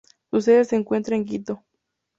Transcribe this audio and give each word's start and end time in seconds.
Su 0.31 0.41
sede 0.41 0.65
se 0.65 0.75
encuentra 0.75 1.15
en 1.15 1.25
Quito. 1.25 1.61